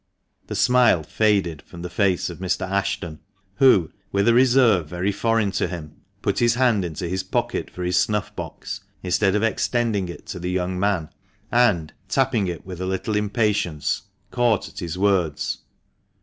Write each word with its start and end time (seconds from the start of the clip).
The 0.47 0.55
smile 0.55 1.03
faded 1.03 1.61
from 1.61 1.83
the 1.83 1.89
face 1.91 2.31
of 2.31 2.39
Mr, 2.39 2.67
Ashton, 2.67 3.19
who, 3.57 3.91
with 4.11 4.27
a 4.27 4.33
reserve 4.33 4.87
very 4.87 5.11
foreign 5.11 5.51
to 5.51 5.67
him, 5.67 5.97
put 6.23 6.39
his 6.39 6.55
hand 6.55 6.83
into 6.83 7.07
his 7.07 7.21
pocket 7.21 7.69
for 7.69 7.83
his 7.83 7.97
snuff 7.97 8.35
box 8.35 8.81
instead 9.03 9.35
of 9.35 9.43
extending 9.43 10.09
it 10.09 10.25
to 10.25 10.39
the 10.39 10.49
young 10.49 10.79
man, 10.79 11.09
and, 11.51 11.93
tapping 12.09 12.47
it 12.47 12.65
with 12.65 12.81
a 12.81 12.87
little 12.87 13.15
impatience, 13.15 14.01
caught 14.31 14.67
at 14.67 14.79
his 14.79 14.97
words. 14.97 15.59